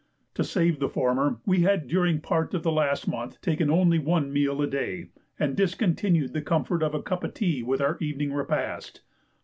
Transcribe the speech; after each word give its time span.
To 0.33 0.43
save 0.43 0.79
the 0.79 0.89
former, 0.89 1.37
we 1.45 1.59
had 1.59 1.87
during 1.87 2.21
part 2.21 2.55
of 2.55 2.65
last 2.65 3.07
month 3.07 3.39
taken 3.39 3.69
only 3.69 3.99
one 3.99 4.33
meal 4.33 4.59
a 4.59 4.65
day, 4.65 5.09
and 5.37 5.55
discontinued 5.55 6.33
the 6.33 6.41
comfort 6.41 6.81
of 6.81 6.95
a 6.95 7.03
cup 7.03 7.23
of 7.23 7.35
tea 7.35 7.61
with 7.61 7.81
our 7.81 7.99
evening 7.99 8.33
repast. 8.33 9.01